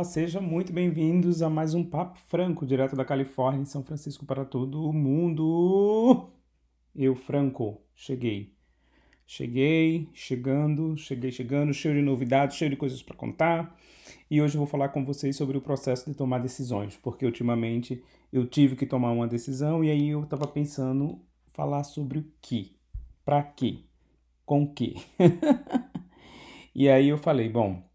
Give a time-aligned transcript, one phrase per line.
[0.00, 4.24] Olá, sejam muito bem-vindos a mais um Papo Franco, direto da Califórnia, em São Francisco
[4.24, 6.30] para todo o mundo.
[6.96, 8.54] Eu, Franco, cheguei.
[9.26, 13.78] Cheguei, chegando, cheguei chegando, cheio de novidades, cheio de coisas para contar.
[14.30, 18.02] E hoje eu vou falar com vocês sobre o processo de tomar decisões, porque ultimamente
[18.32, 22.74] eu tive que tomar uma decisão e aí eu estava pensando falar sobre o que,
[23.22, 23.80] para quê,
[24.46, 24.94] com o quê.
[26.74, 27.89] e aí eu falei, bom,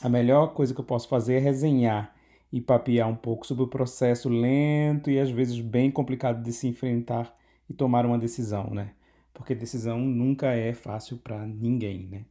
[0.00, 2.14] a melhor coisa que eu posso fazer é resenhar
[2.52, 6.66] e papear um pouco sobre o processo lento e às vezes bem complicado de se
[6.66, 7.34] enfrentar
[7.68, 8.92] e tomar uma decisão, né?
[9.34, 12.24] Porque decisão nunca é fácil para ninguém, né?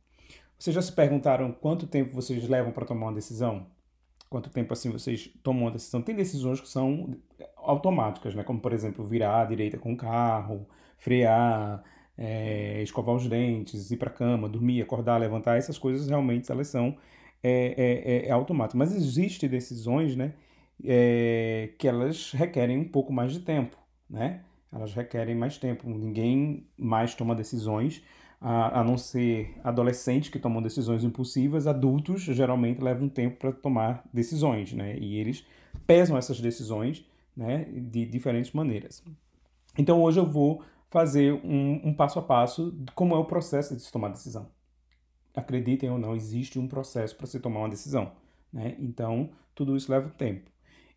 [0.58, 3.68] Vocês já se perguntaram quanto tempo vocês levam para tomar uma decisão?
[4.30, 6.02] Quanto tempo assim vocês tomam uma decisão?
[6.02, 7.16] Tem decisões que são
[7.56, 8.44] automáticas, né?
[8.44, 11.84] Como por exemplo virar à direita com o carro, frear,
[12.18, 15.58] é, escovar os dentes, ir para a cama, dormir, acordar, levantar.
[15.58, 16.98] Essas coisas realmente elas são
[17.48, 18.78] é, é, é automático.
[18.78, 20.34] Mas existem decisões né,
[20.84, 23.78] é, que elas requerem um pouco mais de tempo.
[24.10, 24.42] Né?
[24.72, 25.90] Elas requerem mais tempo.
[25.90, 28.04] Ninguém mais toma decisões,
[28.40, 31.68] a, a não ser adolescentes que tomam decisões impulsivas.
[31.68, 34.74] Adultos geralmente levam tempo para tomar decisões.
[34.74, 34.98] Né?
[34.98, 35.46] E eles
[35.86, 39.04] pesam essas decisões né, de diferentes maneiras.
[39.78, 43.76] Então hoje eu vou fazer um, um passo a passo de como é o processo
[43.76, 44.48] de se tomar decisão
[45.38, 48.12] acreditem ou não, existe um processo para se tomar uma decisão.
[48.52, 48.76] Né?
[48.80, 50.50] Então, tudo isso leva tempo.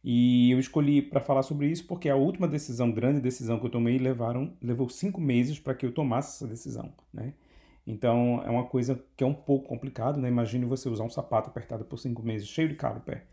[0.03, 3.71] E eu escolhi para falar sobre isso porque a última decisão, grande decisão que eu
[3.71, 6.91] tomei, levaram, levou cinco meses para que eu tomasse essa decisão.
[7.13, 7.35] Né?
[7.87, 10.19] Então, é uma coisa que é um pouco complicado.
[10.19, 10.29] Né?
[10.29, 13.25] Imagine você usar um sapato apertado por cinco meses, cheio de calo pé.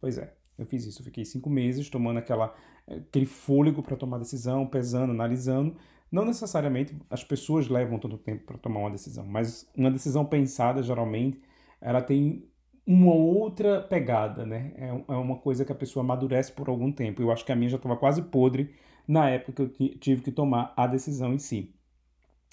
[0.00, 1.00] Pois é, eu fiz isso.
[1.00, 2.52] Eu fiquei cinco meses tomando aquela,
[2.88, 5.76] aquele fôlego para tomar decisão, pesando, analisando,
[6.10, 10.82] não necessariamente as pessoas levam tanto tempo para tomar uma decisão, mas uma decisão pensada,
[10.82, 11.40] geralmente,
[11.80, 12.48] ela tem
[12.86, 14.72] uma outra pegada, né?
[14.76, 17.20] É, é uma coisa que a pessoa amadurece por algum tempo.
[17.20, 18.74] Eu acho que a minha já estava quase podre
[19.06, 21.74] na época que eu tive que tomar a decisão em si,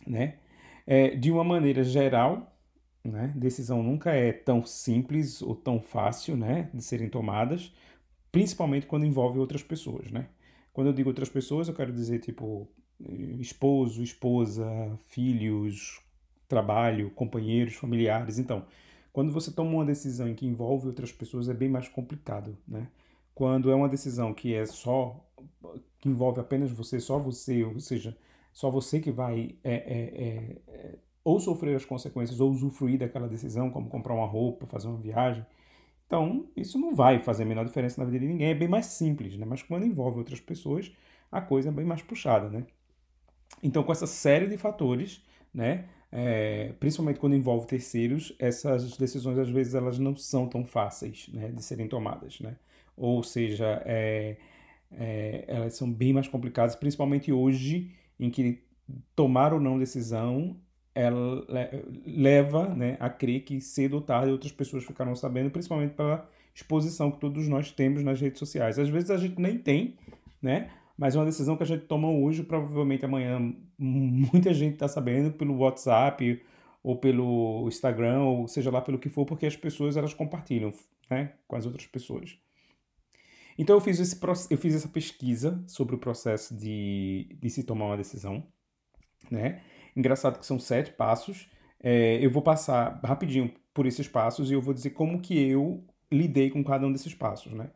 [0.07, 0.39] né?
[0.85, 2.51] É, de uma maneira geral,
[3.03, 3.31] né?
[3.35, 6.69] Decisão nunca é tão simples ou tão fácil, né?
[6.73, 7.73] De serem tomadas,
[8.31, 10.27] principalmente quando envolve outras pessoas, né?
[10.73, 12.67] Quando eu digo outras pessoas, eu quero dizer tipo
[13.39, 14.65] esposo, esposa,
[15.09, 16.01] filhos,
[16.47, 18.39] trabalho, companheiros, familiares.
[18.39, 18.65] Então,
[19.11, 22.87] quando você toma uma decisão que envolve outras pessoas, é bem mais complicado, né?
[23.35, 25.19] Quando é uma decisão que é só
[25.99, 28.15] que envolve apenas você, só você, ou seja,
[28.51, 33.69] só você que vai é, é, é, ou sofrer as consequências ou usufruir daquela decisão,
[33.69, 35.45] como comprar uma roupa, fazer uma viagem.
[36.05, 38.87] Então, isso não vai fazer a menor diferença na vida de ninguém, é bem mais
[38.87, 39.45] simples, né?
[39.45, 40.91] Mas quando envolve outras pessoas,
[41.31, 42.65] a coisa é bem mais puxada, né?
[43.61, 45.21] Então, com essa série de fatores,
[45.53, 51.27] né, é, principalmente quando envolve terceiros, essas decisões às vezes elas não são tão fáceis
[51.33, 52.55] né, de serem tomadas, né?
[52.95, 54.37] Ou seja, é,
[54.91, 58.61] é, elas são bem mais complicadas, principalmente hoje, em que
[59.15, 60.55] tomar ou não decisão
[60.95, 61.45] ela
[62.05, 67.09] leva né, a crer que cedo ou tarde outras pessoas ficarão sabendo, principalmente pela exposição
[67.09, 68.77] que todos nós temos nas redes sociais.
[68.77, 69.95] Às vezes a gente nem tem,
[70.41, 70.69] né?
[70.97, 75.31] mas é uma decisão que a gente toma hoje, provavelmente amanhã muita gente está sabendo
[75.31, 76.41] pelo WhatsApp
[76.83, 80.73] ou pelo Instagram, ou seja lá pelo que for, porque as pessoas elas compartilham
[81.09, 82.37] né, com as outras pessoas.
[83.57, 87.85] Então eu fiz, esse, eu fiz essa pesquisa sobre o processo de, de se tomar
[87.85, 88.43] uma decisão.
[89.31, 89.61] Né?
[89.95, 91.49] Engraçado que são sete passos.
[91.81, 95.83] É, eu vou passar rapidinho por esses passos e eu vou dizer como que eu
[96.11, 97.51] lidei com cada um desses passos.
[97.51, 97.69] Né?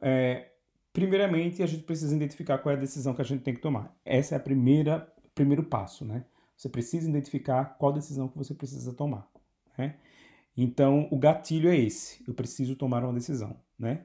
[0.00, 0.50] É,
[0.92, 3.94] Primeiramente, a gente precisa identificar qual é a decisão que a gente tem que tomar.
[4.04, 6.24] Essa é a primeira primeiro passo, né?
[6.56, 9.26] Você precisa identificar qual decisão que você precisa tomar,
[9.78, 9.94] né?
[10.56, 12.22] Então, o gatilho é esse.
[12.26, 14.02] Eu preciso tomar uma decisão, né?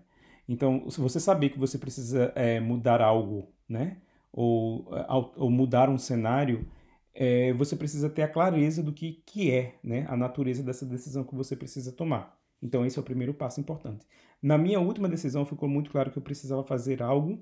[0.47, 3.97] Então, se você saber que você precisa é, mudar algo, né?
[4.31, 4.87] Ou,
[5.35, 6.67] ou mudar um cenário,
[7.15, 10.05] é, você precisa ter a clareza do que, que é né?
[10.09, 12.37] a natureza dessa decisão que você precisa tomar.
[12.61, 14.05] Então, esse é o primeiro passo importante.
[14.41, 17.41] Na minha última decisão, ficou muito claro que eu precisava fazer algo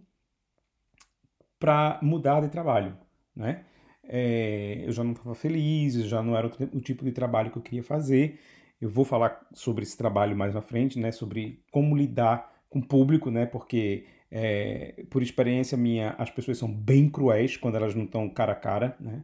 [1.59, 2.95] para mudar de trabalho,
[3.35, 3.65] né?
[4.03, 7.57] É, eu já não estava feliz, já não era o, o tipo de trabalho que
[7.57, 8.39] eu queria fazer.
[8.81, 11.11] Eu vou falar sobre esse trabalho mais na frente, né?
[11.11, 13.45] Sobre como lidar com o público, né?
[13.45, 18.51] Porque é, por experiência minha, as pessoas são bem cruéis quando elas não estão cara
[18.51, 19.23] a cara, né?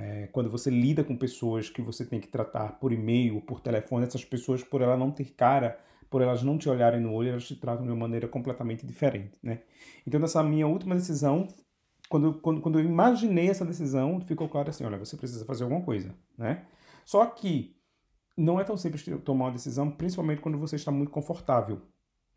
[0.00, 4.06] É, quando você lida com pessoas que você tem que tratar por e-mail, por telefone,
[4.06, 5.76] essas pessoas, por ela não ter cara,
[6.08, 9.36] por elas não te olharem no olho, elas te tratam de uma maneira completamente diferente,
[9.42, 9.60] né?
[10.06, 11.48] Então, nessa minha última decisão,
[12.08, 15.82] quando, quando, quando eu imaginei essa decisão, ficou claro assim, olha, você precisa fazer alguma
[15.82, 16.64] coisa, né?
[17.04, 17.76] Só que
[18.36, 21.82] não é tão simples tomar uma decisão, principalmente quando você está muito confortável,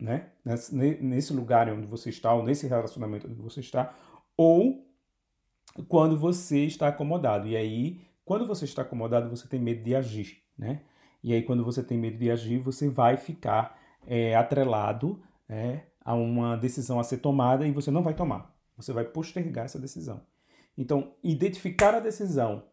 [0.00, 0.32] né?
[0.44, 3.94] Nesse, nesse lugar onde você está, ou nesse relacionamento onde você está,
[4.36, 4.91] ou
[5.88, 7.48] quando você está acomodado.
[7.48, 10.82] E aí, quando você está acomodado, você tem medo de agir, né?
[11.22, 16.14] E aí, quando você tem medo de agir, você vai ficar é, atrelado é, a
[16.14, 18.54] uma decisão a ser tomada e você não vai tomar.
[18.76, 20.20] Você vai postergar essa decisão.
[20.76, 22.64] Então, identificar a decisão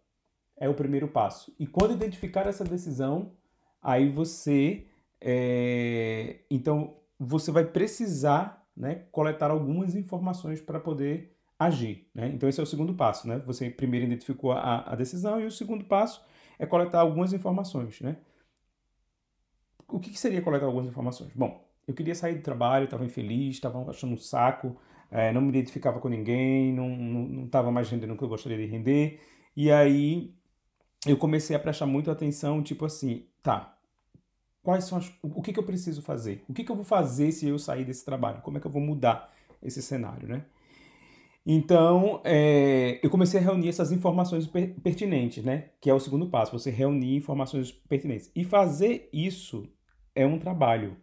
[0.58, 1.54] é o primeiro passo.
[1.60, 3.34] E quando identificar essa decisão,
[3.82, 4.88] aí você,
[5.22, 12.32] é, então, você vai precisar, né, coletar algumas informações para poder agir, né?
[12.34, 13.38] Então esse é o segundo passo, né?
[13.46, 16.24] Você primeiro identificou a, a decisão e o segundo passo
[16.58, 18.18] é coletar algumas informações, né?
[19.88, 21.32] O que, que seria coletar algumas informações?
[21.36, 24.78] Bom, eu queria sair do trabalho, estava infeliz, estava achando um saco,
[25.12, 28.66] é, não me identificava com ninguém, não estava mais rendendo o que eu gostaria de
[28.66, 29.20] render.
[29.56, 30.34] E aí
[31.06, 33.78] eu comecei a prestar muito atenção, tipo assim, tá,
[34.62, 36.44] quais são as, o que, que eu preciso fazer?
[36.48, 38.42] O que, que eu vou fazer se eu sair desse trabalho?
[38.42, 40.46] Como é que eu vou mudar esse cenário, né?
[41.46, 45.70] Então, é, eu comecei a reunir essas informações per pertinentes, né?
[45.82, 48.32] Que é o segundo passo, você reunir informações pertinentes.
[48.36, 49.68] E fazer isso
[50.14, 50.98] é um trabalho,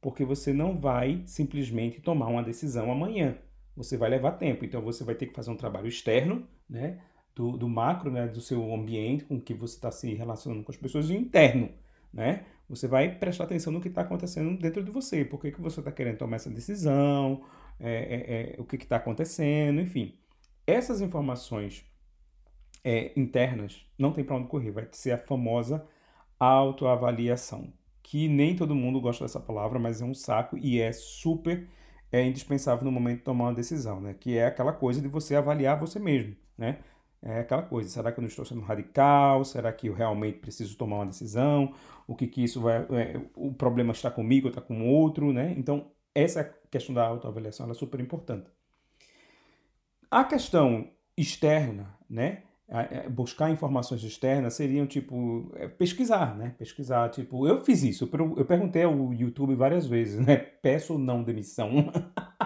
[0.00, 3.38] porque você não vai simplesmente tomar uma decisão amanhã.
[3.76, 7.00] Você vai levar tempo, então você vai ter que fazer um trabalho externo, né?
[7.34, 8.26] Do, do macro, né?
[8.26, 11.70] Do seu ambiente com que você está se relacionando com as pessoas, e interno,
[12.12, 12.44] né?
[12.68, 15.24] Você vai prestar atenção no que está acontecendo dentro de você.
[15.24, 17.42] Por que, que você está querendo tomar essa decisão?
[17.78, 19.80] É, é, é, o que está acontecendo?
[19.80, 20.18] Enfim,
[20.66, 21.84] essas informações
[22.84, 24.70] é, internas não tem para onde correr.
[24.70, 25.86] Vai ser a famosa
[26.38, 27.72] autoavaliação
[28.06, 31.68] que nem todo mundo gosta dessa palavra, mas é um saco e é super
[32.12, 34.14] é indispensável no momento de tomar uma decisão, né?
[34.14, 36.78] Que é aquela coisa de você avaliar você mesmo, né?
[37.20, 39.44] É aquela coisa, será que eu não estou sendo radical?
[39.44, 41.74] Será que eu realmente preciso tomar uma decisão?
[42.06, 42.76] O que que isso vai...
[42.92, 45.52] É, o problema está comigo está com outro, né?
[45.58, 48.50] Então, essa questão da autoavaliação é super importante.
[50.10, 52.42] A questão externa, né?
[52.68, 56.54] É, buscar informações externas seriam tipo é, pesquisar, né?
[56.58, 60.36] Pesquisar, tipo, eu fiz isso, eu perguntei ao YouTube várias vezes, né?
[60.62, 61.92] Peço ou não demissão.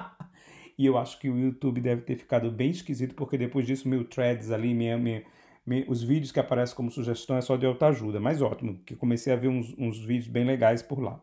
[0.76, 4.04] e eu acho que o YouTube deve ter ficado bem esquisito, porque depois disso, meu
[4.04, 5.22] threads ali, minha, minha,
[5.64, 9.32] minha os vídeos que aparecem como sugestão é só de autoajuda, mas ótimo, que comecei
[9.32, 11.18] a ver uns, uns vídeos bem legais por lá.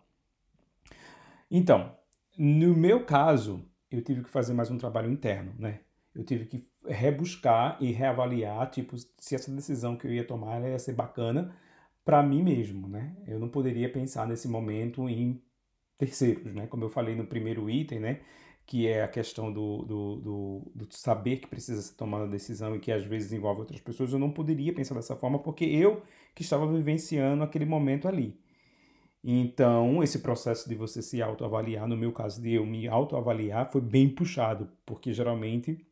[1.52, 1.96] Então,
[2.38, 5.82] no meu caso, eu tive que fazer mais um trabalho interno, né?
[6.14, 10.80] Eu tive que rebuscar e reavaliar, tipo, se essa decisão que eu ia tomar ia
[10.80, 11.56] ser bacana
[12.06, 13.16] para mim mesmo, né?
[13.28, 15.42] Eu não poderia pensar nesse momento em
[15.98, 16.68] terceiros, né?
[16.68, 18.22] Como eu falei no primeiro item, né?
[18.66, 22.76] Que é a questão do, do, do, do saber que precisa ser tomada a decisão
[22.76, 24.14] e que às vezes envolve outras pessoas.
[24.14, 26.02] Eu não poderia pensar dessa forma porque eu
[26.36, 28.40] que estava vivenciando aquele momento ali.
[29.24, 33.82] Então, esse processo de você se autoavaliar, no meu caso de eu me autoavaliar, foi
[33.82, 35.86] bem puxado, porque geralmente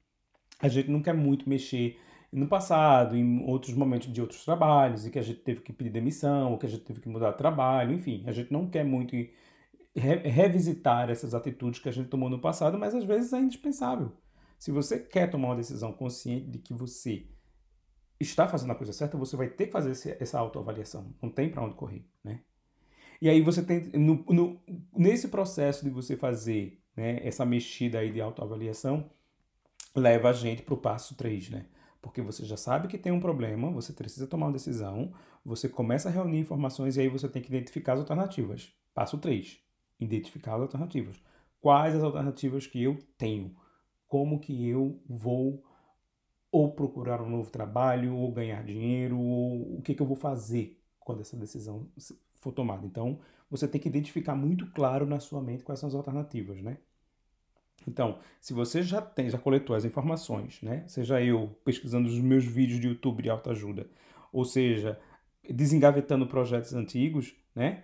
[0.59, 1.99] a gente não quer muito mexer
[2.31, 5.89] no passado, em outros momentos de outros trabalhos, e que a gente teve que pedir
[5.89, 8.83] demissão, ou que a gente teve que mudar de trabalho, enfim, a gente não quer
[8.83, 9.15] muito
[9.95, 14.11] re revisitar essas atitudes que a gente tomou no passado, mas às vezes é indispensável.
[14.59, 17.25] Se você quer tomar uma decisão consciente de que você
[18.19, 21.13] está fazendo a coisa certa, você vai ter que fazer essa autoavaliação.
[21.21, 22.41] Não tem para onde correr, né?
[23.21, 24.61] E aí você tem no, no,
[24.95, 29.09] nesse processo de você fazer né, essa mexida aí de autoavaliação,
[29.95, 31.65] leva a gente para o passo 3, né?
[32.01, 35.11] Porque você já sabe que tem um problema, você precisa tomar uma decisão,
[35.43, 38.71] você começa a reunir informações e aí você tem que identificar as alternativas.
[38.93, 39.59] Passo 3,
[39.99, 41.21] identificar as alternativas.
[41.59, 43.55] Quais as alternativas que eu tenho?
[44.07, 45.63] Como que eu vou
[46.51, 50.81] ou procurar um novo trabalho, ou ganhar dinheiro, ou o que, que eu vou fazer
[50.99, 51.89] quando essa decisão
[52.45, 52.85] for tomada.
[52.85, 56.77] Então, você tem que identificar muito claro na sua mente quais são as alternativas, né?
[57.87, 60.83] Então, se você já tem, já coletou as informações, né?
[60.87, 63.87] Seja eu pesquisando os meus vídeos de YouTube de autoajuda,
[64.31, 64.99] ou seja,
[65.49, 67.83] desengavetando projetos antigos, né?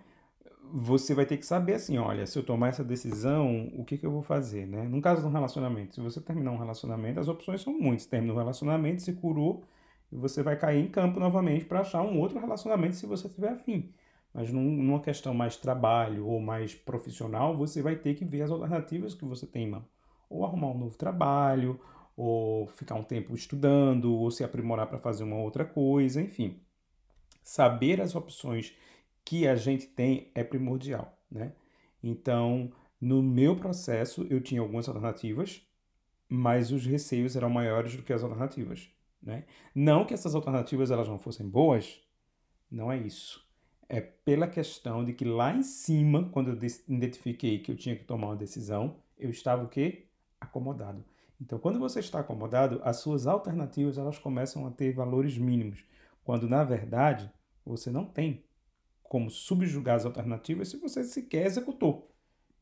[0.74, 4.06] Você vai ter que saber assim, olha, se eu tomar essa decisão, o que, que
[4.06, 4.84] eu vou fazer, né?
[4.84, 8.06] No caso de um relacionamento, se você terminar um relacionamento, as opções são muitas.
[8.06, 9.63] Termina um relacionamento, se curou,
[10.12, 13.94] você vai cair em campo novamente para achar um outro relacionamento se você tiver afim.
[14.33, 18.51] Mas num, numa questão mais trabalho ou mais profissional, você vai ter que ver as
[18.51, 19.85] alternativas que você tem em mão.
[20.29, 21.79] Ou arrumar um novo trabalho,
[22.15, 26.61] ou ficar um tempo estudando, ou se aprimorar para fazer uma outra coisa, enfim.
[27.43, 28.73] Saber as opções
[29.25, 31.53] que a gente tem é primordial, né?
[32.01, 35.61] Então, no meu processo, eu tinha algumas alternativas,
[36.29, 38.89] mas os receios eram maiores do que as alternativas,
[39.21, 39.45] né?
[39.75, 42.00] Não que essas alternativas elas não fossem boas,
[42.71, 43.50] não é isso
[43.93, 46.57] É pela questão de que lá em cima, quando eu
[46.88, 50.05] identifiquei que eu tinha que tomar uma decisão, eu estava o quê?
[50.39, 51.03] Acomodado.
[51.41, 55.83] Então, quando você está acomodado, as suas alternativas elas começam a ter valores mínimos,
[56.24, 57.29] quando na verdade
[57.65, 58.45] você não tem
[59.03, 62.10] como subjugar as alternativas se você sequer executou.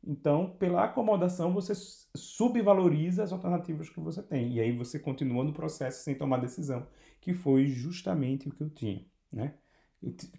[0.03, 1.73] Então, pela acomodação, você
[2.15, 4.53] subvaloriza as alternativas que você tem.
[4.53, 6.87] E aí você continua no processo sem tomar decisão,
[7.21, 9.53] que foi justamente o que eu tinha, né?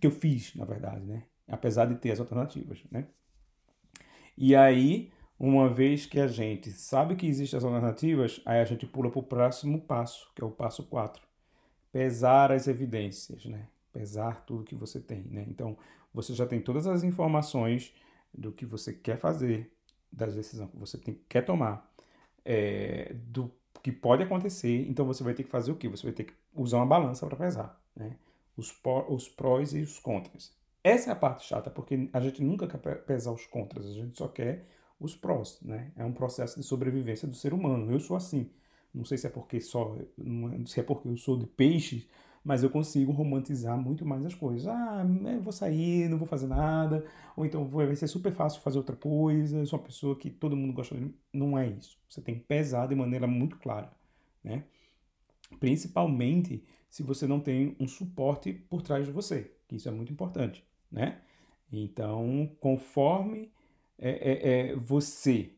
[0.01, 1.25] Que eu fiz, na verdade, né?
[1.49, 3.07] Apesar de ter as alternativas, né?
[4.37, 8.87] E aí, uma vez que a gente sabe que existem as alternativas, aí a gente
[8.87, 11.23] pula para o próximo passo, que é o passo 4.
[11.93, 13.69] Pesar as evidências, né?
[13.93, 15.45] Pesar tudo que você tem, né?
[15.49, 15.77] Então,
[16.13, 17.95] você já tem todas as informações
[18.33, 19.73] do que você quer fazer,
[20.13, 21.93] da decisão que você tem, quer tomar,
[22.45, 23.51] é, do
[23.83, 25.89] que pode acontecer, então você vai ter que fazer o quê?
[25.89, 28.17] Você vai ter que usar uma balança para pesar, né?
[28.61, 28.75] Os,
[29.09, 30.53] os prós e os contras.
[30.85, 34.17] Essa é a parte chata, porque a gente nunca quer pesar os contras, a gente
[34.17, 34.67] só quer
[34.99, 35.93] os prós, né?
[35.97, 37.91] É um processo de sobrevivência do ser humano.
[37.91, 38.51] Eu sou assim.
[38.93, 42.07] Não sei se é porque só, não sei se é porque eu sou de peixes,
[42.45, 44.67] mas eu consigo romantizar muito mais as coisas.
[44.67, 47.05] Ah, eu vou sair, não vou fazer nada,
[47.37, 50.57] ou então vai ser super fácil fazer outra coisa, eu sou uma pessoa que todo
[50.57, 51.15] mundo gosta de.
[51.33, 51.99] Não é isso.
[52.09, 53.91] Você tem que pesar de maneira muito clara,
[54.43, 54.65] né?
[55.59, 60.13] Principalmente se você não tem um suporte por trás de você, que isso é muito
[60.13, 61.21] importante, né?
[61.73, 63.53] Então, conforme
[63.97, 65.53] é, é, é, você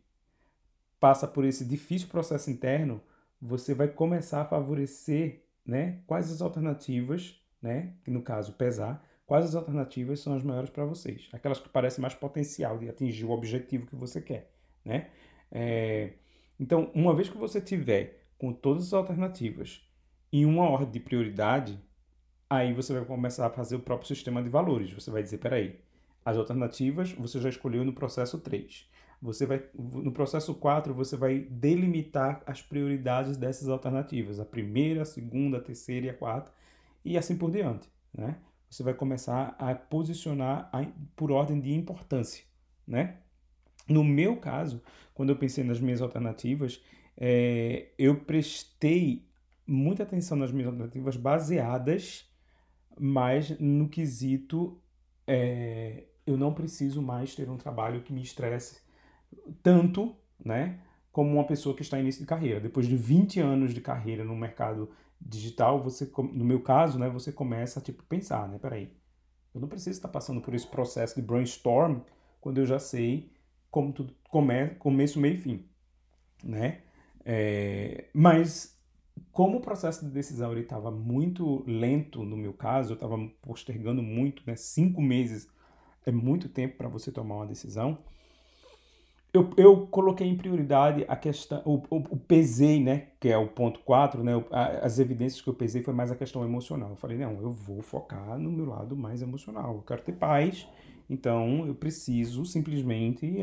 [1.01, 3.01] passa por esse difícil processo interno,
[3.41, 9.47] você vai começar a favorecer né, quais as alternativas, né, que no caso pesar, quais
[9.47, 13.31] as alternativas são as maiores para vocês, aquelas que parecem mais potencial de atingir o
[13.31, 14.53] objetivo que você quer,
[14.85, 15.11] né?
[15.51, 16.13] É,
[16.61, 19.81] então, uma vez que você tiver com todas as alternativas
[20.33, 21.79] em uma ordem de prioridade,
[22.49, 24.93] aí você vai começar a fazer o próprio sistema de valores.
[24.93, 25.79] Você vai dizer, peraí,
[26.25, 28.91] as alternativas você já escolheu no processo 3.
[29.21, 35.05] Você vai, no processo 4, você vai delimitar as prioridades dessas alternativas, a primeira, a
[35.05, 36.51] segunda, a terceira e a quarta,
[37.05, 37.89] e assim por diante.
[38.13, 38.37] Né?
[38.69, 40.71] Você vai começar a posicionar
[41.15, 42.45] por ordem de importância.
[42.85, 43.19] Né?
[43.89, 44.83] No meu caso,
[45.15, 46.83] quando eu pensei nas minhas alternativas,
[47.17, 49.25] é, eu prestei
[49.73, 52.31] muita atenção nas minhas alternativas baseadas
[52.99, 54.79] mais no quesito
[55.27, 58.81] é, eu não preciso mais ter um trabalho que me estresse
[59.63, 60.15] tanto,
[60.45, 62.61] né, como uma pessoa que está em início de carreira.
[62.61, 67.33] Depois de 20 anos de carreira no mercado digital, você, no meu caso, né, você
[67.33, 68.93] começa a tipo pensar, né, peraí,
[69.55, 72.01] eu não preciso estar passando por esse processo de brainstorm
[72.41, 73.31] quando eu já sei
[73.71, 75.65] como tudo come, começo, meio e fim,
[76.43, 76.81] né?
[77.25, 78.72] É, mas
[79.31, 84.03] como o processo de decisão ele estava muito lento no meu caso, eu estava postergando
[84.03, 84.57] muito, né?
[84.57, 85.49] Cinco meses
[86.05, 87.99] é muito tempo para você tomar uma decisão
[89.33, 93.49] eu, eu coloquei em prioridade a questão, o, o, o pesei, né, que é o
[93.49, 94.33] ponto 4, né,
[94.83, 96.91] as evidências que eu pesei foi mais a questão emocional.
[96.91, 99.77] Eu falei, não, eu vou focar no meu lado mais emocional.
[99.77, 100.69] Eu quero ter paz,
[101.09, 103.39] então eu preciso simplesmente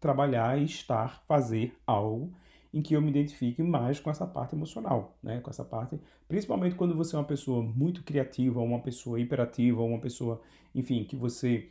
[0.00, 2.32] trabalhar e estar, fazer algo
[2.74, 5.40] em que eu me identifique mais com essa parte emocional, né?
[5.40, 10.00] Com essa parte, principalmente quando você é uma pessoa muito criativa, uma pessoa hiperativa, uma
[10.00, 10.42] pessoa,
[10.74, 11.68] enfim, que você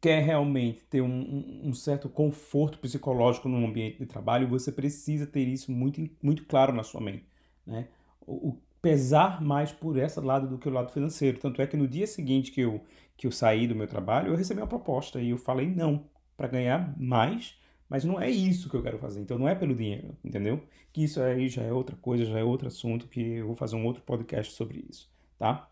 [0.00, 5.46] quer realmente ter um, um, certo conforto psicológico no ambiente de trabalho, você precisa ter
[5.46, 7.24] isso muito, muito claro na sua mente.
[7.64, 7.86] Né?
[8.26, 11.38] O, o pesar mais por esse lado do que o lado financeiro.
[11.38, 12.80] Tanto é que no dia seguinte que eu,
[13.16, 16.04] que eu saí do meu trabalho, eu recebi uma proposta e eu falei não,
[16.36, 17.56] para ganhar mais,
[17.90, 19.20] mas não é isso que eu quero fazer.
[19.20, 20.62] Então não é pelo dinheiro, entendeu?
[20.92, 23.74] Que isso aí já é outra coisa, já é outro assunto que eu vou fazer
[23.74, 25.68] um outro podcast sobre isso, tá?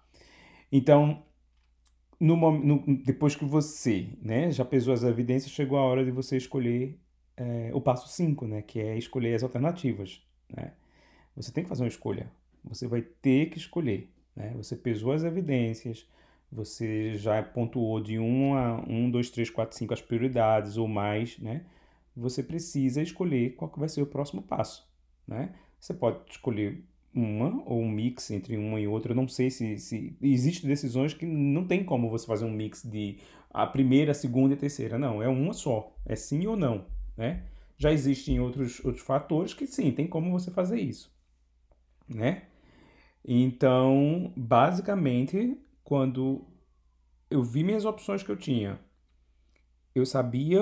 [0.71, 1.23] Então,
[2.21, 6.37] no, no, depois que você né, já pesou as evidências, chegou a hora de você
[6.37, 6.99] escolher
[7.37, 10.21] é, o passo 5, né, que é escolher as alternativas.
[10.55, 10.73] Né?
[11.37, 12.31] Você tem que fazer uma escolha.
[12.65, 14.11] Você vai ter que escolher.
[14.35, 14.53] Né?
[14.57, 16.07] Você pesou as evidências,
[16.51, 21.39] você já pontuou de 1 a 1, 2, 3, 4, 5 as prioridades ou mais.
[21.39, 21.65] Né?
[22.19, 24.89] Você precisa escolher qual que vai ser o próximo passo.
[25.27, 25.55] Né?
[25.79, 26.85] Você pode escolher
[27.15, 29.13] uma ou um mix entre uma e outra.
[29.13, 32.83] Eu não sei se, se existem decisões que não tem como você fazer um mix
[32.83, 33.19] de
[33.51, 34.99] a primeira, a segunda e a terceira.
[34.99, 35.95] Não, é uma só.
[36.05, 37.45] É sim ou não, né?
[37.77, 41.15] Já existem outros, outros fatores que sim, tem como você fazer isso,
[42.09, 42.43] né?
[43.25, 46.45] Então, basicamente, quando
[47.31, 48.81] eu vi minhas opções que eu tinha,
[49.95, 50.61] eu sabia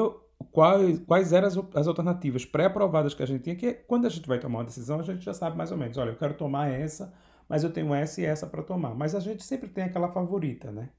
[0.52, 4.26] quais, quais eram as, as alternativas pré-aprovadas que a gente tinha, que quando a gente
[4.26, 6.68] vai tomar uma decisão, a gente já sabe mais ou menos, olha, eu quero tomar
[6.68, 7.12] essa,
[7.48, 8.94] mas eu tenho essa e essa para tomar.
[8.94, 10.90] Mas a gente sempre tem aquela favorita, né?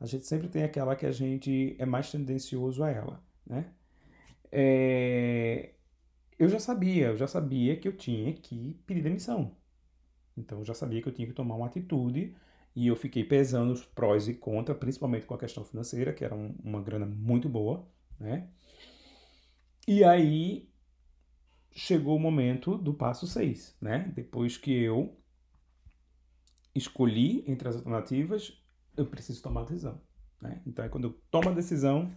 [0.00, 3.72] A gente sempre tem aquela que a gente é mais tendencioso a ela, né?
[4.52, 5.74] É...
[6.38, 9.56] Eu já sabia, eu já sabia que eu tinha que pedir demissão.
[10.36, 12.36] Então eu já sabia que eu tinha que tomar uma atitude
[12.76, 16.34] e eu fiquei pesando os prós e contras, principalmente com a questão financeira, que era
[16.34, 17.88] um, uma grana muito boa,
[18.20, 18.48] né?
[19.88, 20.68] E aí
[21.72, 24.12] chegou o momento do passo 6, né?
[24.14, 25.18] Depois que eu
[26.74, 28.62] escolhi entre as alternativas,
[28.94, 29.98] eu preciso tomar a decisão.
[30.42, 30.60] Né?
[30.66, 32.12] Então é quando eu tomo a decisão,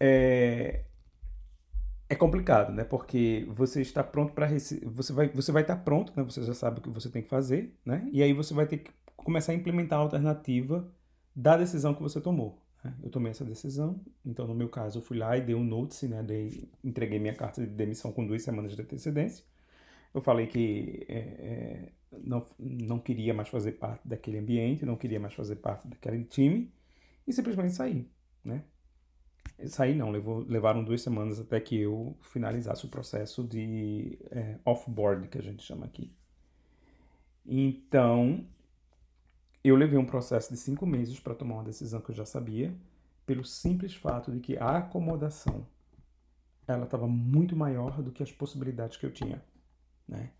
[0.00, 0.86] é,
[2.08, 2.82] é complicado, né?
[2.82, 6.24] Porque você está pronto para você vai você vai estar pronto, né?
[6.24, 8.04] Você já sabe o que você tem que fazer, né?
[8.12, 10.92] E aí você vai ter que começar a implementar a alternativa
[11.36, 12.65] da decisão que você tomou.
[12.86, 12.94] Né?
[13.02, 16.06] Eu tomei essa decisão, então no meu caso eu fui lá e dei um notice,
[16.06, 16.22] né?
[16.22, 19.44] Dei, entreguei minha carta de demissão com duas semanas de antecedência.
[20.14, 25.18] Eu falei que é, é, não, não queria mais fazer parte daquele ambiente, não queria
[25.18, 26.72] mais fazer parte daquele time
[27.26, 28.08] e simplesmente saí,
[28.44, 28.62] né?
[29.66, 35.28] Saí não, levou, levaram duas semanas até que eu finalizasse o processo de é, off-board,
[35.28, 36.12] que a gente chama aqui.
[37.44, 38.46] Então,
[39.68, 42.74] eu levei um processo de cinco meses para tomar uma decisão que eu já sabia,
[43.24, 45.66] pelo simples fato de que a acomodação
[46.66, 49.42] ela estava muito maior do que as possibilidades que eu tinha,
[50.08, 50.30] né?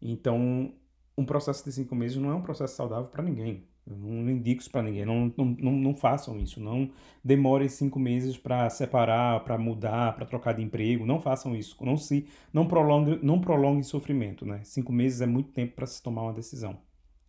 [0.00, 0.72] Então,
[1.16, 3.64] um processo de cinco meses não é um processo saudável para ninguém.
[3.86, 5.04] Eu não indico isso para ninguém.
[5.04, 6.60] Não, não, não, não, façam isso.
[6.60, 6.90] Não
[7.22, 11.04] demorem cinco meses para separar, para mudar, para trocar de emprego.
[11.04, 11.76] Não façam isso.
[11.84, 14.60] Não se, não prolongue, não prolongue sofrimento, né?
[14.64, 16.78] Cinco meses é muito tempo para se tomar uma decisão,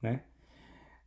[0.01, 0.21] né?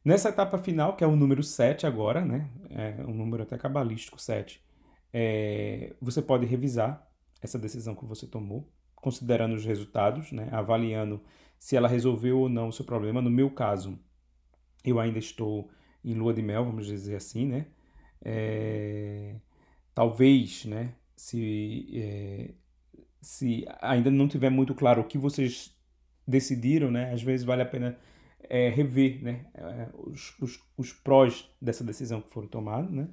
[0.06, 2.48] Nessa etapa final, que é o número 7 agora, né?
[2.70, 4.64] É um número até cabalístico 7.
[5.12, 7.04] É, você pode revisar
[7.42, 10.48] essa decisão que você tomou, considerando os resultados, né?
[10.52, 11.20] Avaliando
[11.58, 13.20] se ela resolveu ou não o seu problema.
[13.20, 13.98] No meu caso,
[14.84, 15.72] eu ainda estou
[16.04, 17.66] em lua de mel, vamos dizer assim, né?
[18.24, 19.34] É,
[19.92, 20.94] talvez, né?
[21.16, 22.54] Se, é,
[23.20, 25.76] se ainda não tiver muito claro o que vocês
[26.24, 27.12] decidiram, né?
[27.12, 27.98] Às vezes vale a pena
[28.48, 29.46] é, rever, né?
[29.54, 33.08] É, os, os, os prós dessa decisão que foram tomados, né?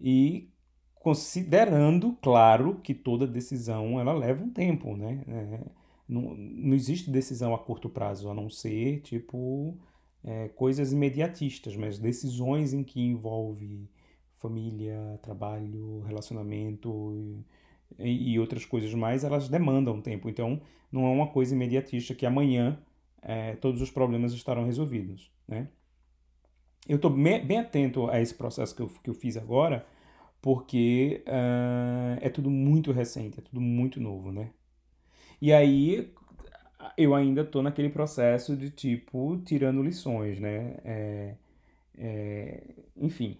[0.00, 0.50] E
[0.94, 5.24] considerando, claro, que toda decisão ela leva um tempo, né?
[5.28, 5.60] É,
[6.08, 9.78] não, não existe decisão a curto prazo, a não ser, tipo,
[10.24, 13.88] é, coisas imediatistas, mas decisões em que envolve
[14.38, 17.44] família, trabalho, relacionamento
[17.98, 20.28] e, e, outras coisas mais, elas demandam tempo.
[20.28, 22.78] Então, não é uma coisa imediatista que amanhã
[23.22, 25.68] é, todos os problemas estarão resolvidos, né?
[26.88, 29.86] Eu estou bem atento a esse processo que eu, que eu fiz agora,
[30.40, 34.50] porque uh, é tudo muito recente, é tudo muito novo, né?
[35.40, 36.12] E aí
[36.96, 40.76] eu ainda tô naquele processo de tipo tirando lições, né?
[40.84, 41.34] É,
[41.98, 42.62] é,
[42.96, 43.38] enfim,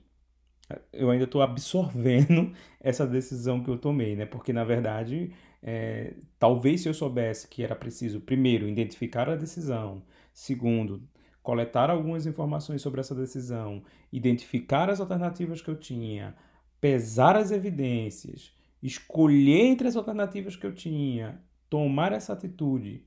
[0.93, 4.27] eu ainda estou absorvendo essa decisão que eu tomei, né?
[4.27, 10.03] Porque na verdade, é, talvez se eu soubesse que era preciso, primeiro, identificar a decisão,
[10.33, 11.03] segundo,
[11.43, 16.35] coletar algumas informações sobre essa decisão, identificar as alternativas que eu tinha,
[16.81, 23.05] pesar as evidências, escolher entre as alternativas que eu tinha tomar essa atitude,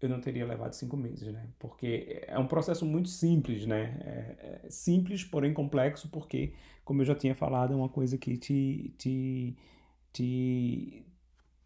[0.00, 1.46] eu não teria levado cinco meses, né?
[1.58, 3.98] Porque é um processo muito simples, né?
[4.00, 8.36] É, é simples, porém complexo, porque, como eu já tinha falado, é uma coisa que
[8.38, 9.56] te, te,
[10.12, 11.04] te,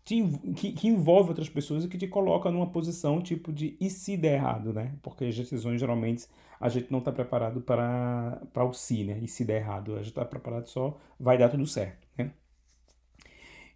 [0.05, 0.23] te
[0.57, 4.17] que, que, envolve outras pessoas e que te coloca numa posição tipo de e se
[4.17, 4.95] der errado, né?
[5.03, 6.27] Porque as decisões geralmente
[6.61, 9.19] a gente não está preparado para o si, né?
[9.23, 12.33] E se der errado, a gente está preparado só vai dar tudo certo, né?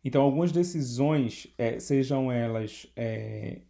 [0.04, 3.62] Então, algumas decisões, é, sejam elas é,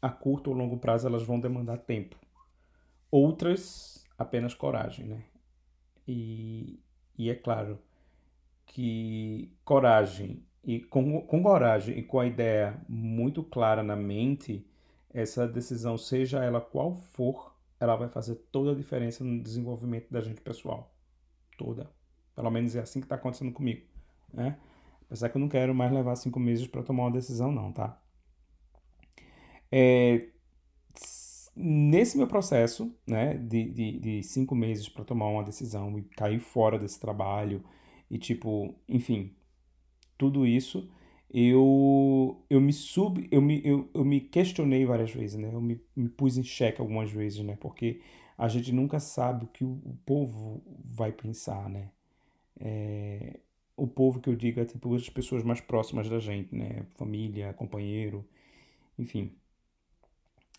[0.00, 2.16] a curto ou longo prazo, elas vão demandar tempo.
[3.10, 5.24] Outras, apenas coragem, né?
[6.06, 6.78] E,
[7.18, 7.78] e é claro
[8.66, 14.66] que coragem, e com, com coragem e com a ideia muito clara na mente,
[15.14, 20.20] essa decisão, seja ela qual for, ela vai fazer toda a diferença no desenvolvimento da
[20.20, 20.92] gente pessoal.
[21.56, 21.88] Toda.
[22.34, 23.86] Pelo menos é assim que está acontecendo comigo,
[24.34, 24.58] né?
[25.02, 28.02] Apesar que eu não quero mais levar cinco meses para tomar uma decisão, não, tá?
[29.70, 30.30] É,
[31.54, 36.40] nesse meu processo, né, de, de, de cinco meses para tomar uma decisão e cair
[36.40, 37.64] fora desse trabalho
[38.10, 39.32] e, tipo, enfim,
[40.18, 40.88] tudo isso,
[41.30, 45.50] eu, eu me sub, eu me, eu, eu me questionei várias vezes, né?
[45.52, 47.56] Eu me, me pus em xeque algumas vezes, né?
[47.60, 48.00] Porque
[48.38, 51.90] a gente nunca sabe o que o, povo vai pensar, né?
[52.60, 53.40] É,
[53.76, 56.86] o povo que eu digo é tipo as pessoas mais próximas da gente, né?
[56.94, 58.26] Família, companheiro,
[58.98, 59.32] enfim.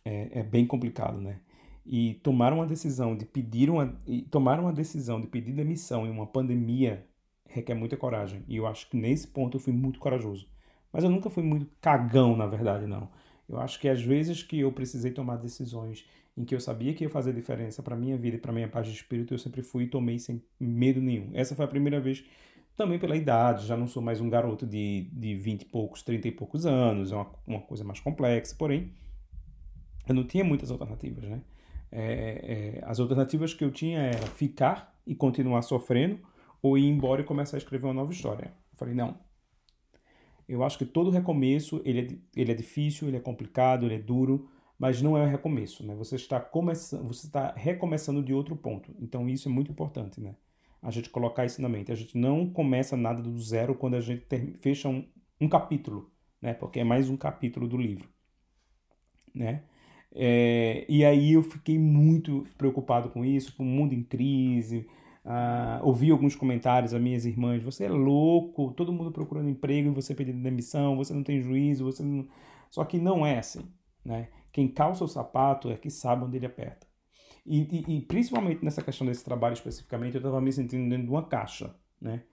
[0.05, 1.39] É, é bem complicado, né?
[1.87, 6.09] e tomar uma decisão de pedir uma e tomar uma decisão de pedir demissão em
[6.09, 7.07] uma pandemia
[7.49, 8.43] requer muita coragem.
[8.47, 10.47] E eu acho que nesse ponto eu fui muito corajoso.
[10.91, 13.10] Mas eu nunca fui muito cagão, na verdade, não.
[13.47, 16.05] Eu acho que às vezes que eu precisei tomar decisões
[16.38, 18.86] em que eu sabia que ia fazer diferença para minha vida e para minha paz
[18.86, 21.31] de espírito, eu sempre fui e tomei sem medo nenhum.
[21.33, 22.23] Essa foi a primeira vez,
[22.75, 26.27] também pela idade, já não sou mais um garoto de, de 20 e poucos, 30
[26.27, 28.91] e poucos anos, é uma, uma coisa mais complexa, porém,
[30.07, 31.41] eu não tinha muitas alternativas, né?
[31.91, 36.19] É, é, as alternativas que eu tinha era ficar e continuar sofrendo
[36.61, 38.53] ou ir embora e começar a escrever uma nova história.
[38.71, 39.17] Eu falei, não.
[40.47, 43.99] Eu acho que todo recomeço, ele é, ele é difícil, ele é complicado, ele é
[43.99, 45.95] duro, mas não é um recomeço, né?
[45.95, 48.93] Você está começando, você está recomeçando de outro ponto.
[48.99, 50.35] Então isso é muito importante, né?
[50.81, 51.91] A gente colocar isso na mente.
[51.91, 54.25] A gente não começa nada do zero quando a gente
[54.61, 55.05] fecha um,
[55.41, 56.53] um capítulo, né?
[56.53, 58.07] Porque é mais um capítulo do livro,
[59.33, 59.63] né?
[60.13, 64.87] É, e aí eu fiquei muito preocupado com isso, com o mundo em crise.
[65.27, 69.93] Uh, ouvi alguns comentários as minhas irmãs: você é louco, todo mundo procurando emprego e
[69.93, 72.25] você pedindo demissão, você não tem juízo, você não...
[72.71, 73.69] Só que não é assim,
[74.05, 74.29] né?
[74.53, 76.87] Quem calça o sapato é que sabe onde ele aperta.
[77.45, 81.11] E, e, e principalmente nessa questão desse trabalho especificamente, eu estava me sentindo dentro de
[81.11, 82.23] uma caixa, né?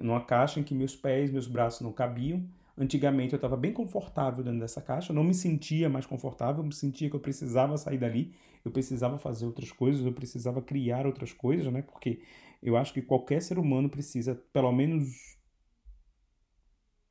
[0.00, 2.44] Numa caixa em que meus pés, meus braços não cabiam
[2.80, 7.10] Antigamente eu estava bem confortável dentro dessa caixa, não me sentia mais confortável, me sentia
[7.10, 11.70] que eu precisava sair dali, eu precisava fazer outras coisas, eu precisava criar outras coisas,
[11.70, 11.82] né?
[11.82, 12.22] Porque
[12.62, 15.36] eu acho que qualquer ser humano precisa, pelo menos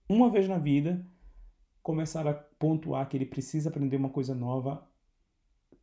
[0.10, 1.06] uma vez na vida,
[1.84, 4.84] começar a pontuar que ele precisa aprender uma coisa nova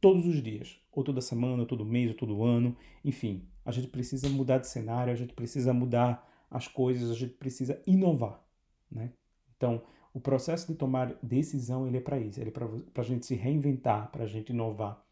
[0.01, 3.49] todos os dias, ou toda semana, ou todo mês, ou todo ano, enfim.
[3.65, 7.81] A gente precisa mudar de cenário, a gente precisa mudar as coisas, a gente precisa
[7.87, 8.45] inovar,
[8.91, 9.13] né?
[9.57, 13.27] Então, o processo de tomar decisão ele é para isso, ele é para a gente
[13.27, 15.05] se reinventar, para a gente inovar,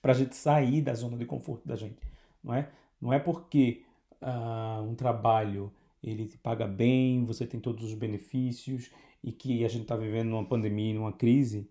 [0.00, 1.98] para a gente sair da zona de conforto da gente,
[2.42, 2.70] não é?
[3.00, 3.82] Não é porque
[4.20, 5.72] uh, um trabalho
[6.02, 8.90] ele te paga bem, você tem todos os benefícios
[9.22, 11.68] e que a gente está vivendo numa pandemia, numa crise,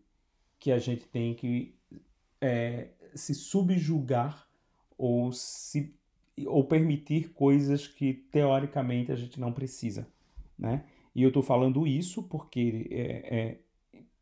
[0.60, 1.76] que a gente tem que
[2.40, 4.48] é, se subjugar
[4.98, 5.94] ou se
[6.46, 10.08] ou permitir coisas que teoricamente a gente não precisa,
[10.58, 10.86] né?
[11.14, 13.60] E eu estou falando isso porque é, é,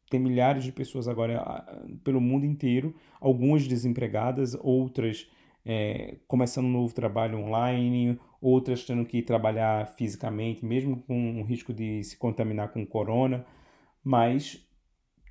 [0.10, 1.66] tem milhares de pessoas agora
[2.04, 5.30] pelo mundo inteiro, algumas desempregadas, outras
[5.66, 11.74] é, começando um novo trabalho online, outras tendo que trabalhar fisicamente, mesmo com o risco
[11.74, 13.46] de se contaminar com corona,
[14.04, 14.66] mas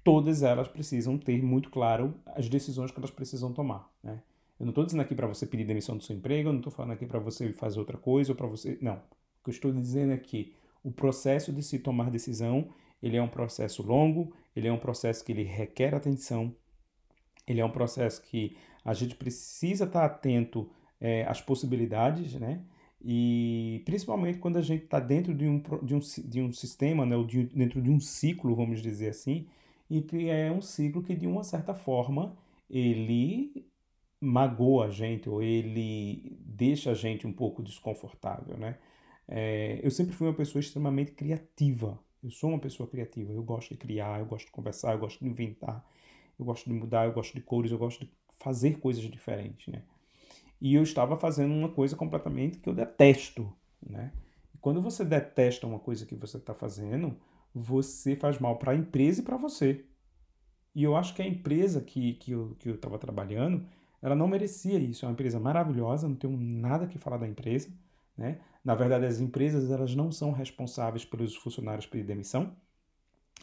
[0.05, 3.90] todas elas precisam ter muito claro as decisões que elas precisam tomar.
[4.03, 4.23] Né?
[4.61, 6.73] Eu não estou dizendo aqui para você pedir demissão do seu emprego, eu não estou
[6.73, 8.79] falando aqui para você fazer outra coisa ou para você.
[8.81, 8.94] Não.
[8.94, 12.69] O que eu estou dizendo é que o processo de se tomar decisão,
[13.03, 16.55] ele é um processo longo, ele é um processo que ele requer atenção,
[17.47, 22.62] ele é um processo que a gente precisa estar atento é, às possibilidades, né?
[23.01, 27.23] E principalmente quando a gente está dentro de um, de, um, de um sistema, né?
[27.25, 29.47] De, dentro de um ciclo, vamos dizer assim,
[29.88, 32.37] e que é um ciclo que de uma certa forma
[32.69, 33.67] ele
[34.21, 38.77] magoa a gente ou ele deixa a gente um pouco desconfortável, né?
[39.29, 41.99] É, eu sempre fui uma pessoa extremamente criativa.
[42.23, 43.33] Eu sou uma pessoa criativa.
[43.33, 45.85] Eu gosto de criar, eu gosto de conversar, eu gosto de inventar,
[46.38, 49.83] eu gosto de mudar, eu gosto de cores, eu gosto de fazer coisas diferentes, né?
[50.61, 53.53] E eu estava fazendo uma coisa completamente que eu detesto,
[53.87, 54.12] né?
[54.55, 57.17] E quando você detesta uma coisa que você está fazendo,
[57.55, 59.85] você faz mal para a empresa e para você.
[60.75, 63.67] E eu acho que a empresa que, que eu estava que eu trabalhando,
[64.01, 65.05] ela não merecia isso.
[65.05, 67.69] É uma empresa maravilhosa, não tenho nada que falar da empresa,
[68.18, 68.40] né?
[68.64, 72.54] Na verdade, as empresas elas não são responsáveis pelos funcionários pedir demissão.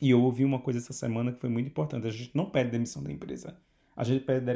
[0.01, 2.05] E eu ouvi uma coisa essa semana que foi muito importante.
[2.05, 3.57] A gente não pede demissão da empresa.
[3.95, 4.51] A gente pede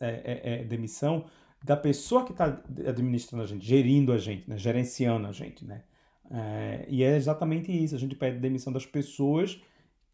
[0.00, 1.26] é, é, demissão
[1.62, 2.46] da pessoa que está
[2.88, 4.56] administrando a gente, gerindo a gente, né?
[4.56, 5.64] gerenciando a gente.
[5.66, 5.82] Né?
[6.30, 7.94] É, e é exatamente isso.
[7.94, 9.60] A gente pede demissão das pessoas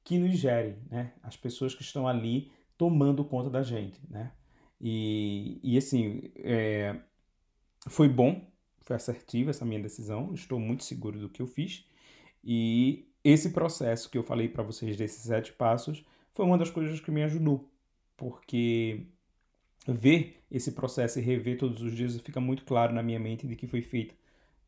[0.03, 1.13] que nos gerem, né?
[1.23, 4.01] as pessoas que estão ali tomando conta da gente.
[4.11, 4.33] Né?
[4.81, 6.97] E, e assim, é,
[7.89, 8.45] foi bom
[8.87, 11.85] foi assertiva essa minha decisão, estou muito seguro do que eu fiz.
[12.43, 17.01] E esse processo que eu falei para vocês desses sete passos foi uma das coisas
[17.01, 17.69] que me ajudou,
[18.17, 19.03] porque
[19.87, 23.57] ver esse processo e rever todos os dias fica muito claro na minha mente de
[23.57, 24.15] que foi feita,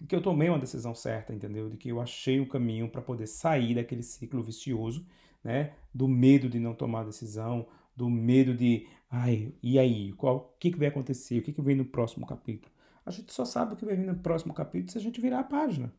[0.00, 1.70] de que eu tomei uma decisão certa, entendeu?
[1.70, 5.06] De que eu achei o um caminho para poder sair daquele ciclo vicioso,
[5.44, 5.74] né?
[5.94, 10.72] Do medo de não tomar decisão, do medo de, ai, e aí, qual, o que,
[10.72, 12.72] que vai acontecer, o que, que vem no próximo capítulo.
[13.08, 15.40] A gente só sabe o que vai vir no próximo capítulo se a gente virar
[15.40, 15.92] a página.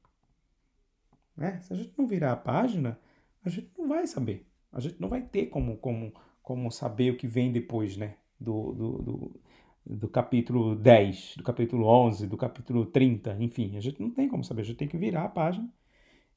[1.36, 1.60] Né?
[1.62, 3.00] Se a gente não virar a página,
[3.44, 4.48] a gente não vai saber.
[4.72, 8.16] A gente não vai ter como, como, como saber o que vem depois, né?
[8.40, 9.42] do, do, do,
[9.86, 14.44] do capítulo 10, do capítulo 11, do capítulo 30, enfim, a gente não tem como
[14.44, 15.70] saber, a gente tem que virar a página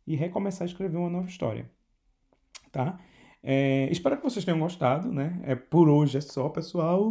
[0.07, 1.71] e recomeçar a escrever uma nova história,
[2.73, 2.99] tá?
[3.43, 5.41] É, espero que vocês tenham gostado, né?
[5.45, 7.11] É, por hoje é só, pessoal.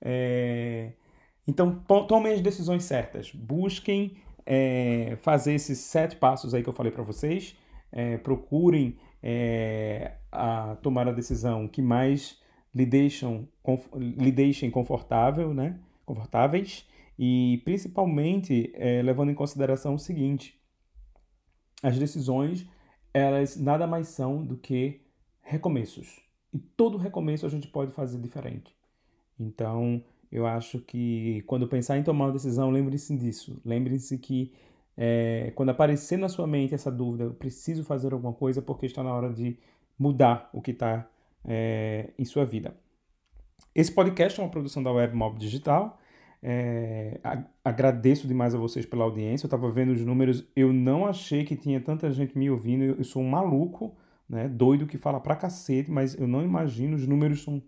[0.00, 0.92] É,
[1.46, 1.78] então,
[2.08, 3.30] tomem as decisões certas.
[3.32, 7.56] Busquem é, fazer esses sete passos aí que eu falei para vocês.
[7.92, 12.40] É, procurem é, a tomar a decisão que mais
[12.74, 13.48] lhe, deixam,
[13.94, 15.78] lhe deixem confortável, né?
[16.06, 16.86] confortáveis
[17.18, 20.58] e principalmente é, levando em consideração o seguinte:
[21.82, 22.66] as decisões
[23.12, 25.00] elas nada mais são do que
[25.42, 26.20] recomeços
[26.52, 28.74] e todo recomeço a gente pode fazer diferente.
[29.38, 33.60] Então eu acho que quando pensar em tomar uma decisão, lembre-se disso.
[33.64, 34.52] Lembre-se que
[34.96, 39.02] é, quando aparecer na sua mente essa dúvida, eu preciso fazer alguma coisa porque está
[39.02, 39.58] na hora de
[39.98, 41.08] mudar o que está
[41.44, 42.74] é, em sua vida.
[43.74, 45.98] Esse podcast é uma produção da Web Mob Digital.
[46.42, 47.20] É,
[47.64, 49.44] agradeço demais a vocês pela audiência.
[49.44, 52.84] Eu estava vendo os números, eu não achei que tinha tanta gente me ouvindo.
[52.84, 53.94] Eu, eu sou um maluco,
[54.28, 54.48] né?
[54.48, 56.96] doido que fala pra cacete, mas eu não imagino.
[56.96, 57.62] Os números estão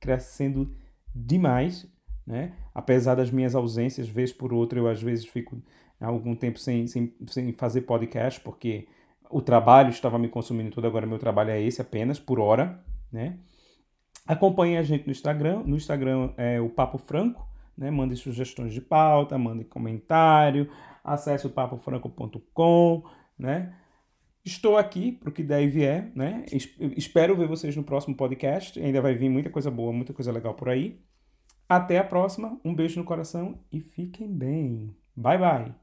[0.00, 0.74] crescendo
[1.14, 1.86] demais,
[2.26, 2.52] né?
[2.74, 5.60] Apesar das minhas ausências, vez por outra, eu às vezes fico
[6.00, 8.88] algum tempo sem, sem, sem fazer podcast, porque
[9.30, 13.38] o trabalho estava me consumindo tudo, agora meu trabalho é esse apenas, por hora, né?
[14.26, 17.90] Acompanhe a gente no Instagram, no Instagram é o Papo Franco, né?
[17.90, 20.68] Mande sugestões de pauta, mande comentário,
[21.02, 23.02] acesse o papofranco.com,
[23.38, 23.74] né?
[24.44, 26.44] Estou aqui para o que der e vier, né?
[26.96, 28.78] Espero ver vocês no próximo podcast.
[28.80, 31.00] Ainda vai vir muita coisa boa, muita coisa legal por aí.
[31.68, 32.58] Até a próxima.
[32.64, 34.94] Um beijo no coração e fiquem bem.
[35.16, 35.74] Bye bye.